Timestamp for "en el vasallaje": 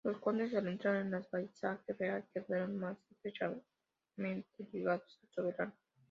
0.95-1.93